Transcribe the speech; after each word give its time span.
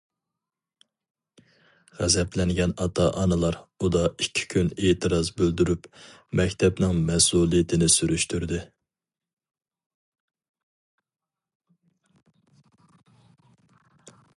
غەزەپلەنگەن 1.97 2.71
ئاتا- 2.85 3.09
ئانىلار 3.23 3.57
ئۇدا 3.81 4.01
ئىككى 4.25 4.45
كۈن 4.55 4.71
ئېتىراز 4.87 5.29
بىلدۈرۈپ، 5.41 5.87
مەكتەپنىڭ 6.41 7.03
مەسئۇلىيىتىنى 7.11 7.93
سۈرۈشتۈردى. 7.99 8.65